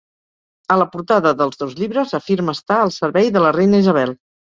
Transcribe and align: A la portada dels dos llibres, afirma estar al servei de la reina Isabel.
A 0.75 0.77
la 0.81 0.85
portada 0.93 1.33
dels 1.41 1.59
dos 1.63 1.75
llibres, 1.79 2.13
afirma 2.19 2.55
estar 2.59 2.79
al 2.87 2.95
servei 2.95 3.29
de 3.37 3.45
la 3.45 3.53
reina 3.59 3.83
Isabel. 3.85 4.15